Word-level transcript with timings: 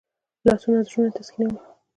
لاسونه 0.45 0.79
زړونه 0.87 1.09
تسکینوي 1.17 1.59